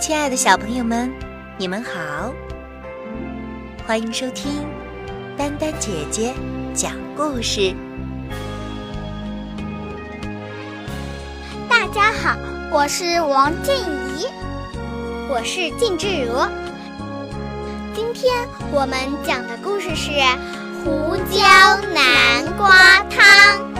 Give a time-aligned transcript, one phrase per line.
[0.00, 1.12] 亲爱的小朋友们，
[1.58, 2.32] 你们好！
[3.86, 4.66] 欢迎收听
[5.36, 6.32] 丹丹姐姐
[6.72, 7.74] 讲故事。
[11.68, 12.34] 大家好，
[12.72, 13.74] 我是王静
[14.16, 14.24] 怡，
[15.28, 16.32] 我是靳志如。
[17.94, 20.10] 今天我们讲的故事是
[20.82, 21.42] 胡椒
[21.92, 23.70] 南瓜汤。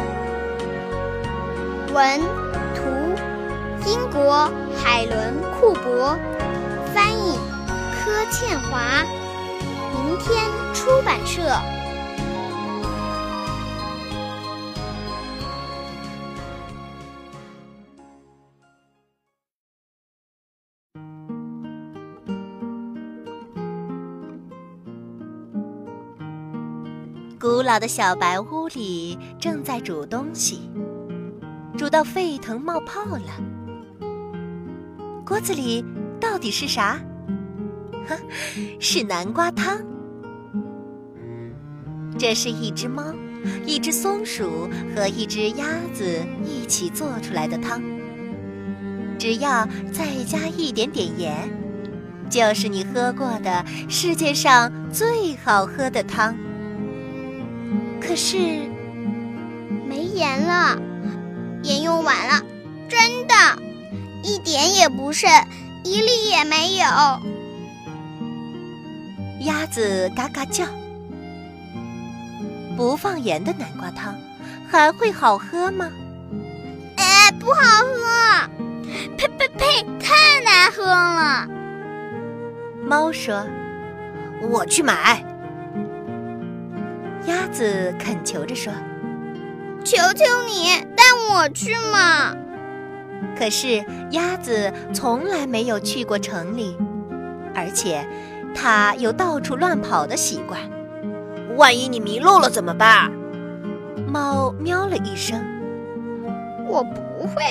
[1.94, 2.20] 文
[2.74, 2.84] 图：
[3.86, 4.52] 英国
[4.82, 6.16] 海伦库珀，
[6.94, 7.38] 翻译：
[7.94, 9.04] 柯倩华，
[9.94, 11.42] 明天出版社。
[27.38, 30.70] 古老的小白屋里正在煮东西，
[31.76, 33.59] 煮到沸腾冒泡了。
[35.30, 35.84] 锅子里
[36.20, 37.00] 到底是啥？
[38.08, 38.18] 呵，
[38.80, 39.80] 是南瓜汤。
[42.18, 43.14] 这是一只猫、
[43.64, 47.80] 一只松鼠和一只鸭子一起做出来的汤。
[49.20, 51.48] 只要再加一点点盐，
[52.28, 56.36] 就是你喝过的世界上最好喝的汤。
[58.00, 58.36] 可是
[59.88, 60.76] 没盐了，
[61.62, 62.44] 盐用完了，
[62.88, 63.34] 真的，
[64.22, 65.30] 一点也不剩，
[65.84, 66.86] 一粒也没有。
[69.40, 70.64] 鸭子嘎嘎叫。
[72.76, 74.14] 不放盐的南瓜汤
[74.68, 75.90] 还会好喝吗？
[76.96, 78.48] 哎，不好喝！
[79.16, 81.48] 呸呸呸，太难喝了。
[82.84, 83.46] 猫说
[84.50, 85.24] ：“我去买。”
[87.26, 88.72] 鸭子恳求着说
[89.84, 92.34] ：“求求你带我去嘛！”
[93.38, 96.76] 可是鸭子从来没有去过城里，
[97.54, 98.06] 而且
[98.54, 100.60] 它有到处乱跑的习惯。
[101.56, 103.10] 万一你迷路了怎么办？
[104.06, 105.38] 猫喵了一声
[106.66, 107.42] ：“我不会。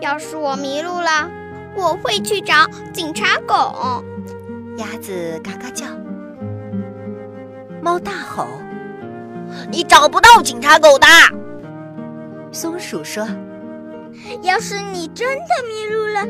[0.00, 1.30] 要是我迷路了，
[1.74, 2.54] 我会去找
[2.92, 4.04] 警察狗。”
[4.78, 5.86] 鸭子嘎嘎叫。
[7.82, 8.46] 猫大吼。
[9.70, 11.06] 你找不到警察狗的，
[12.52, 13.26] 松鼠说
[14.42, 16.26] ：“要是你真的迷路了，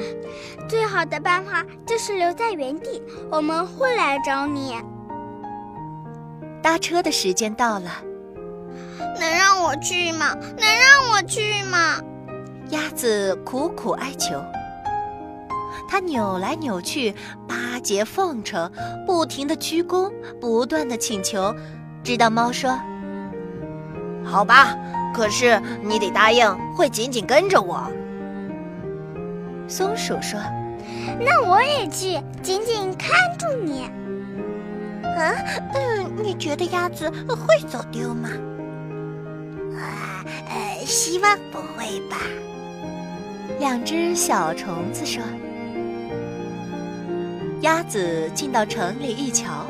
[0.68, 4.76] 最好的办法就是留在原地，我们会来找你。”
[6.62, 7.90] 搭车的时间到了，
[9.18, 10.34] 能让我去吗？
[10.58, 11.98] 能让我去吗？
[12.70, 14.34] 鸭子苦苦哀求。
[15.88, 17.12] 它扭来扭去，
[17.48, 18.70] 巴结奉承，
[19.06, 21.52] 不停的鞠躬，不断的请求，
[22.04, 22.70] 直到猫说。
[24.22, 24.76] 好吧，
[25.14, 27.90] 可是你得答应会紧紧跟着我。
[29.68, 30.40] 松鼠说
[31.20, 33.90] ：“那我也去，紧紧看住你。”
[35.04, 35.34] 啊，
[35.74, 38.28] 嗯，你觉得鸭子会走丢吗？
[39.76, 42.16] 啊，呃，希望不会吧。
[43.58, 45.22] 两只小虫子说
[47.60, 49.66] ：“鸭子进到城里一瞧，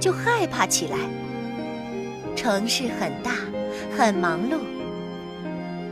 [0.00, 0.96] 就害怕起来。
[2.34, 3.32] 城市很大。”
[3.96, 4.58] 很忙碌，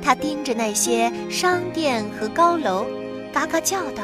[0.03, 2.87] 他盯着那些商店和高楼，
[3.33, 4.03] 嘎嘎叫道：“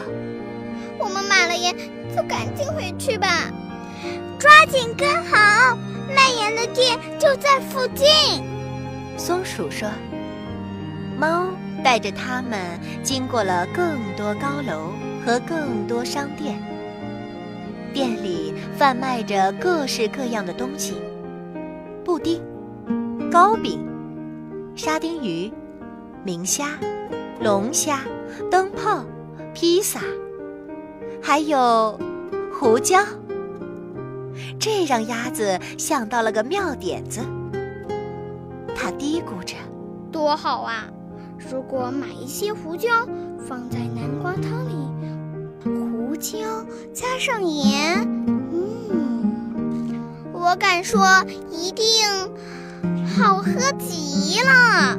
[1.01, 1.75] 我们买了盐，
[2.15, 3.51] 就赶紧回去吧，
[4.39, 5.77] 抓紧跟好，
[6.15, 8.45] 卖盐的店就在附近。”
[9.17, 9.89] 松鼠说。
[11.19, 11.47] 猫
[11.83, 12.61] 带着他们
[13.03, 14.93] 经过了更多高楼
[15.25, 16.63] 和更多商店，
[17.95, 21.01] 店里贩卖着各式各样的东西，
[22.05, 22.39] 布丁。
[23.33, 23.86] 糕饼、
[24.77, 25.51] 沙丁鱼、
[26.23, 26.79] 明虾、
[27.41, 28.01] 龙虾、
[28.51, 29.03] 灯泡、
[29.55, 30.01] 披萨，
[31.23, 31.99] 还有
[32.53, 32.99] 胡椒。
[34.61, 37.23] 这让鸭子想到了个妙点子。
[38.75, 39.57] 他嘀咕着
[40.13, 40.85] ：“多好啊！
[41.51, 42.91] 如果买一些胡椒
[43.49, 44.75] 放在南瓜汤里，
[45.65, 46.39] 胡椒
[46.93, 48.07] 加上盐，
[48.53, 49.99] 嗯，
[50.35, 51.03] 我敢说
[51.51, 51.87] 一定。”
[53.17, 54.99] 好喝极了，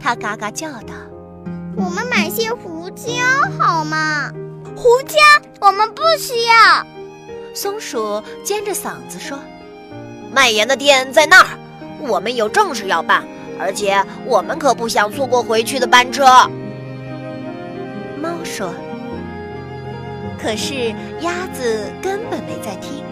[0.00, 0.94] 他嘎嘎叫道
[1.76, 3.12] ：“我们买些胡椒
[3.58, 4.32] 好吗？
[4.74, 5.18] 胡椒
[5.60, 6.86] 我们不需要。”
[7.52, 9.38] 松鼠尖着嗓子说
[10.32, 11.48] ：“卖盐的店在那儿，
[12.00, 13.22] 我们有正事要办，
[13.60, 16.24] 而且我们可不想错过回去的班车。”
[18.18, 18.72] 猫说
[20.40, 23.04] ：“可是鸭子根本没在听，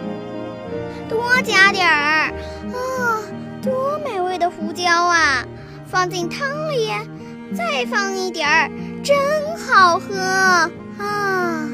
[1.07, 2.31] 多加点儿啊！”
[3.65, 5.43] 多美味的胡椒啊！
[5.87, 6.91] 放进汤里，
[7.57, 8.69] 再放一点儿，
[9.03, 9.17] 真
[9.57, 10.15] 好喝
[10.99, 11.67] 啊！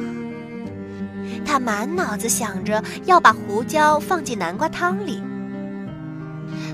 [1.46, 5.22] 他满脑子想着要把胡椒放进南瓜汤里。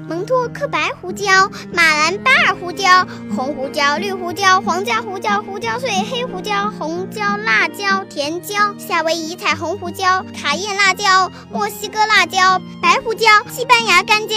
[0.07, 3.05] 蒙托克白胡椒、马兰巴尔胡椒、
[3.35, 14.35] 红胡椒、绿胡椒、黄加胡椒、胡椒碎、黑胡椒、红椒、辣椒、甜椒、夏威夷彩虹胡椒、卡宴辣椒、墨西哥辣椒、白胡椒、西班牙干椒。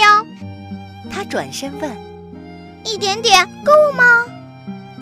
[1.11, 1.91] 他转身问
[2.85, 4.25] ：“一点点够吗？”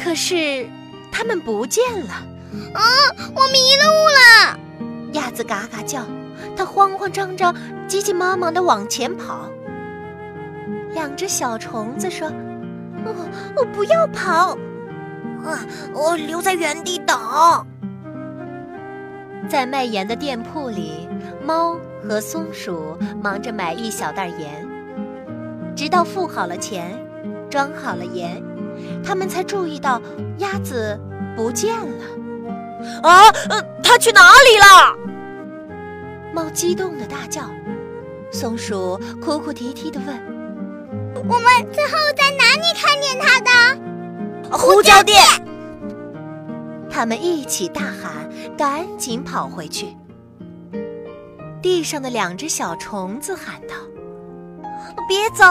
[0.01, 0.67] 可是，
[1.11, 2.13] 他们不见了。
[2.73, 2.81] 啊，
[3.35, 3.83] 我迷路
[4.17, 4.57] 了！
[5.13, 6.03] 鸭子嘎嘎叫，
[6.57, 7.55] 它慌慌张张、
[7.87, 9.49] 急急忙忙地往前跑。
[10.93, 12.29] 两只小虫子说
[13.05, 13.13] ：“我
[13.55, 14.57] 我不要跑，
[15.45, 17.17] 啊，我留在原地等。”
[19.47, 21.07] 在卖盐的店铺里，
[21.43, 24.67] 猫和松鼠忙着买一小袋盐，
[25.79, 26.99] 直到付好了钱，
[27.49, 28.43] 装好了盐，
[29.01, 30.01] 他们才注意到
[30.39, 30.99] 鸭子
[31.37, 32.03] 不见了。
[33.01, 34.93] 啊，呃，它去哪里了？
[36.33, 37.43] 猫激动的大叫，
[38.29, 40.17] 松鼠哭哭啼啼的问。
[41.29, 44.57] 我们最后在哪里看见它的？
[44.57, 45.23] 胡椒店。
[46.89, 49.95] 他们一起大喊，赶紧跑回去。
[51.61, 53.75] 地上的两只小虫子喊道
[55.07, 55.45] ：“别走，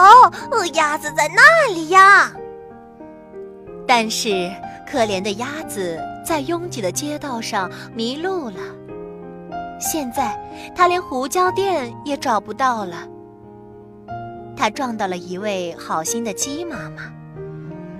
[0.73, 2.31] 鸭子在那里呀！”
[3.87, 4.51] 但是
[4.89, 8.57] 可怜的鸭子在拥挤的街道上迷路了，
[9.79, 10.37] 现在
[10.75, 12.97] 它连胡椒店也找不到了。
[14.55, 17.11] 他撞到了一位好心的鸡妈妈，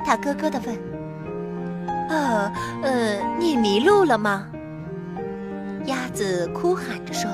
[0.06, 0.78] 它咯咯地问
[2.10, 2.52] ：“呃，
[2.84, 4.46] 呃，你迷路了吗？”
[5.86, 7.32] 鸭子哭喊着说：“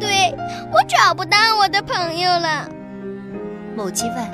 [0.00, 0.34] 对，
[0.72, 2.68] 我找不到我的朋友了。”
[3.76, 4.30] 母鸡问：“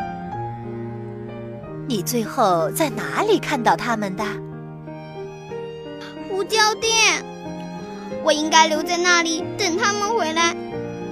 [1.89, 4.23] 你最后在哪里看到他们的？”
[6.29, 7.25] 胡椒店，
[8.23, 10.55] 我应该留在那里等他们回来，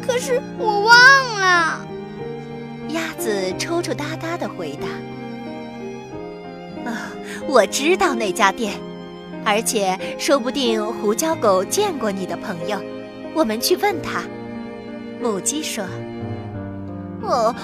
[0.07, 1.87] 可是我忘了。
[2.91, 4.87] 鸭子抽抽搭搭的回答
[6.91, 7.11] ：“啊，
[7.47, 8.75] 我知道那家店，
[9.45, 12.81] 而且说不定胡椒狗见过你的朋友，
[13.35, 14.23] 我们去问他。”
[15.21, 15.85] 母鸡说
[17.29, 17.55] ：“哦，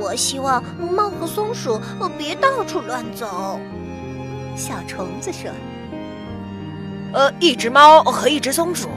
[0.00, 1.80] 我希望猫和松鼠
[2.16, 3.58] 别到处乱走。”
[4.56, 5.50] 小虫子说
[7.12, 8.88] ：“呃，一只猫和一只松鼠，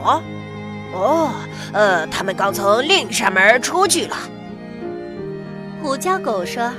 [0.94, 1.32] 哦，
[1.74, 4.16] 呃，他们刚从另一扇门出去了。”
[5.82, 6.72] 胡椒狗说：“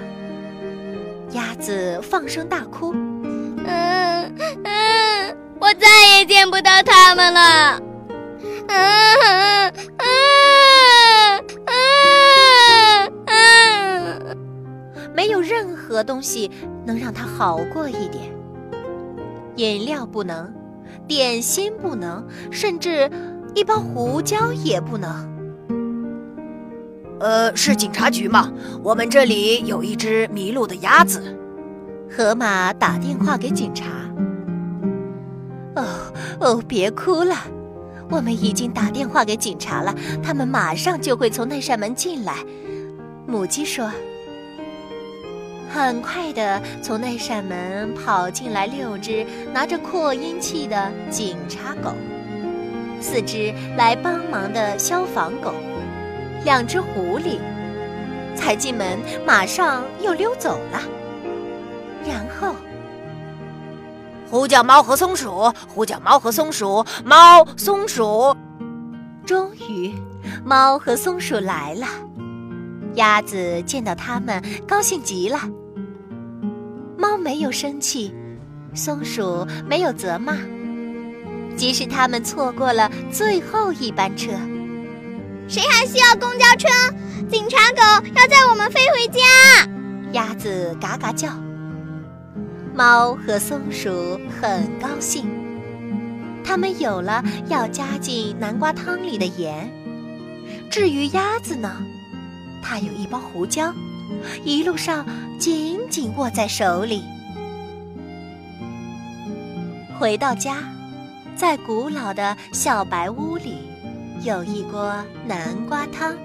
[1.33, 4.35] 鸭子放声大哭，嗯
[4.65, 7.81] 嗯，我再也见不到它们了。
[8.69, 8.77] 嗯
[9.25, 9.73] 嗯
[15.19, 16.49] 没有任何东西
[16.87, 18.33] 能让他好过一点。
[19.57, 20.55] 饮料不能，
[21.09, 23.11] 点心不能，甚至
[23.53, 25.11] 一包胡椒也不能。”
[27.19, 28.53] 呃，是警察局吗？
[28.81, 31.21] 我们这里有一只迷路的鸭子。
[32.09, 33.87] 河马打电话给警察。
[35.75, 35.85] 哦
[36.39, 37.35] 哦，别哭了，
[38.09, 39.93] 我们已经打电话给警察了，
[40.23, 42.37] 他们马上就会从那扇门进来。
[43.27, 43.91] 母鸡说。
[45.71, 51.93] 很快的，从那扇门跑进来六只拿着扩音器的警察狗，
[53.01, 55.53] 四只来帮忙的消防狗。
[56.45, 57.39] 两只狐狸
[58.35, 60.81] 才进门，马上又溜走了。
[62.07, 62.55] 然后，
[64.31, 68.35] 呼叫猫和松鼠，呼叫猫和松鼠，猫松鼠。
[69.27, 69.93] 终于，
[70.45, 71.87] 猫和松鼠来了。
[72.95, 75.39] 鸭子见到它们，高兴极了。
[77.09, 78.13] 猫没有生气，
[78.75, 80.37] 松鼠没有责骂，
[81.57, 84.33] 即使它们错过了最后一班车。
[85.49, 86.69] 谁还需要公交车？
[87.31, 89.21] 警察狗要载我们飞回家。
[90.13, 91.31] 鸭子嘎嘎叫。
[92.75, 95.27] 猫和松鼠很高兴，
[96.45, 99.73] 它们有了要加进南瓜汤里的盐。
[100.71, 101.75] 至于鸭子呢，
[102.63, 103.73] 它有一包胡椒，
[104.45, 105.07] 一路上
[105.39, 107.03] 紧紧握在手里。
[109.99, 110.57] 回到家，
[111.35, 113.69] 在古老的小白屋里。
[114.25, 114.93] 有一锅
[115.25, 116.17] 南瓜汤，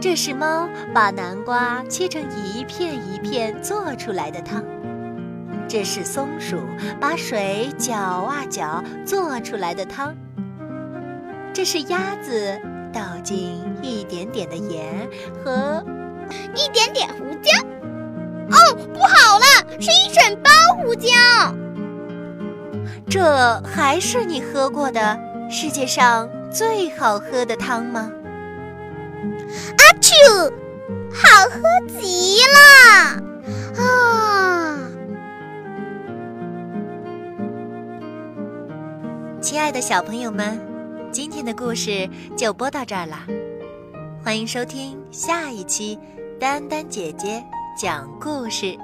[0.00, 4.62] 这是猫把南瓜切成一片一片做出来的汤；
[5.68, 6.56] 这是松鼠
[6.98, 10.14] 把水搅啊搅做出来的汤；
[11.52, 12.58] 这是鸭子
[12.92, 15.08] 倒进一点点的盐
[15.42, 15.84] 和
[16.54, 17.50] 一点点胡椒。
[18.50, 21.08] 哦，不好了，是一整包胡椒！
[23.08, 25.18] 这还是你喝过的。
[25.50, 28.10] 世界上最好喝的汤吗？
[29.78, 30.52] 阿嚏，
[31.10, 31.62] 好喝
[31.98, 33.22] 极了！
[33.82, 34.78] 啊，
[39.40, 40.60] 亲爱的小朋友们，
[41.18, 43.26] 今天的故事就播到这儿了，
[44.22, 45.98] 欢迎收听下一期
[46.38, 47.44] 丹丹姐姐
[47.76, 48.78] 讲故事。